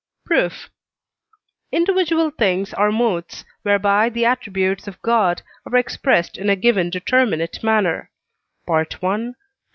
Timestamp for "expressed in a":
5.77-6.55